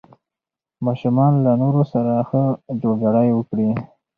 ماشومان 0.85 1.33
له 1.45 1.51
نورو 1.61 1.83
سره 1.93 2.13
ښه 2.29 2.43
جوړجاړی 2.81 3.29
وکړي. 3.33 3.69